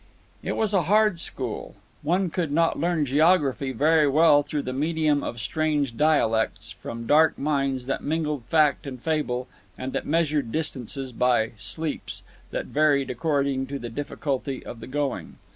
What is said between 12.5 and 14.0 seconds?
varied according to the